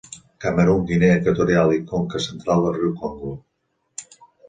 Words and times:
Camerun, 0.45 0.87
Guinea 0.91 1.17
Equatorial 1.19 1.75
i 1.77 1.83
conca 1.93 2.25
central 2.27 2.67
del 2.67 2.77
riu 2.81 2.99
Congo. 3.07 3.39